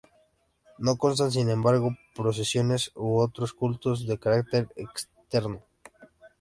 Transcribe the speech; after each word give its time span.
No 0.79 0.95
constan 0.97 1.29
sin 1.31 1.51
embargo 1.51 1.95
procesiones 2.15 2.91
u 2.95 3.19
otros 3.19 3.53
cultos 3.53 4.07
de 4.07 4.17
carácter 4.17 4.67
externo. 4.75 5.61